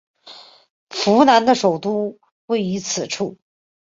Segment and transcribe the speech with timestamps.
[0.89, 2.17] 扶南的首都
[2.47, 3.37] 位于此处。